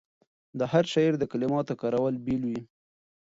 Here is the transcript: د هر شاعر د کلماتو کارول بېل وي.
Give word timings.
د 0.59 0.61
هر 0.71 0.83
شاعر 0.93 1.13
د 1.19 1.23
کلماتو 1.31 1.73
کارول 1.81 2.15
بېل 2.25 2.43
وي. 2.49 2.61